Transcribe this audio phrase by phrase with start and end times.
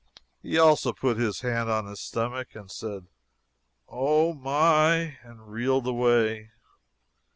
[0.41, 3.05] He, also, put his hand on his stomach and said
[3.87, 6.49] "Oh, my!" and reeled away.